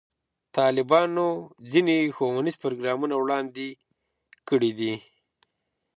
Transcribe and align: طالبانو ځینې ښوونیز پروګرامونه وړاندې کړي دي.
طالبانو 0.57 1.27
ځینې 1.71 1.97
ښوونیز 2.15 2.55
پروګرامونه 2.63 3.15
وړاندې 3.17 3.67
کړي 4.47 4.71
دي. 4.79 4.93